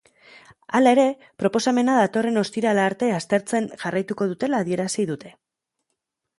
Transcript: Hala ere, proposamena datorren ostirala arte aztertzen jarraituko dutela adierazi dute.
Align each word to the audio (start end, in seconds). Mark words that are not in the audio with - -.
Hala 0.77 0.93
ere, 0.95 1.03
proposamena 1.43 1.97
datorren 1.99 2.41
ostirala 2.43 2.87
arte 2.93 3.11
aztertzen 3.19 3.71
jarraituko 3.85 4.31
dutela 4.35 4.65
adierazi 4.67 5.09
dute. 5.15 5.37